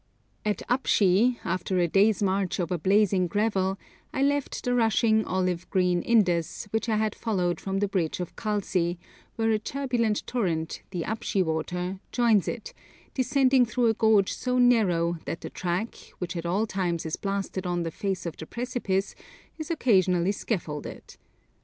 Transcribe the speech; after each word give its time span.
At 0.43 0.63
Upschi, 0.67 1.37
after 1.45 1.77
a 1.77 1.87
day's 1.87 2.23
march 2.23 2.59
over 2.59 2.75
blazing 2.75 3.27
gravel, 3.27 3.77
I 4.11 4.23
left 4.23 4.63
the 4.63 4.73
rushing 4.73 5.23
olive 5.25 5.69
green 5.69 6.01
Indus, 6.01 6.63
which 6.71 6.89
I 6.89 6.95
had 6.97 7.13
followed 7.13 7.59
from 7.61 7.77
the 7.77 7.87
bridge 7.87 8.19
of 8.19 8.35
Khalsi, 8.35 8.97
where 9.35 9.51
a 9.51 9.59
turbulent 9.59 10.25
torrent, 10.25 10.81
the 10.89 11.03
Upshi 11.03 11.43
water, 11.45 11.99
joins 12.11 12.47
it, 12.47 12.73
descending 13.13 13.63
through 13.63 13.89
a 13.89 13.93
gorge 13.93 14.33
so 14.33 14.57
narrow 14.57 15.19
that 15.25 15.41
the 15.41 15.51
track, 15.51 15.93
which 16.17 16.35
at 16.35 16.47
all 16.47 16.65
times 16.65 17.05
is 17.05 17.15
blasted 17.15 17.67
on 17.67 17.83
the 17.83 17.91
face 17.91 18.25
of 18.25 18.35
the 18.37 18.47
precipice, 18.47 19.13
is 19.59 19.69
occasionally 19.69 20.31
scaffolded. 20.31 21.15